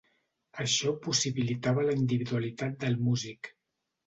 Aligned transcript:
Això 0.63 0.93
possibilitava 1.07 1.83
la 1.89 1.93
individualitat 2.01 2.81
del 2.87 2.99
músic. 3.11 3.53